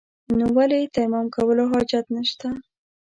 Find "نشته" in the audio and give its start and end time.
2.15-2.47